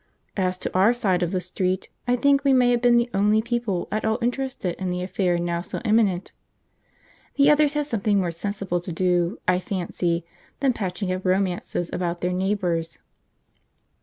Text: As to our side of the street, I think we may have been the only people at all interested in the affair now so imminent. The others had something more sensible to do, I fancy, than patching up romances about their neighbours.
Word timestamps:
As 0.35 0.57
to 0.57 0.73
our 0.75 0.93
side 0.95 1.21
of 1.21 1.29
the 1.29 1.39
street, 1.39 1.89
I 2.07 2.15
think 2.15 2.43
we 2.43 2.53
may 2.53 2.71
have 2.71 2.81
been 2.81 2.97
the 2.97 3.11
only 3.13 3.39
people 3.39 3.87
at 3.91 4.03
all 4.03 4.17
interested 4.19 4.73
in 4.81 4.89
the 4.89 5.03
affair 5.03 5.37
now 5.37 5.61
so 5.61 5.79
imminent. 5.85 6.31
The 7.35 7.51
others 7.51 7.73
had 7.73 7.85
something 7.85 8.17
more 8.17 8.31
sensible 8.31 8.81
to 8.81 8.91
do, 8.91 9.39
I 9.47 9.59
fancy, 9.59 10.25
than 10.59 10.73
patching 10.73 11.11
up 11.11 11.23
romances 11.23 11.91
about 11.93 12.21
their 12.21 12.33
neighbours. 12.33 12.97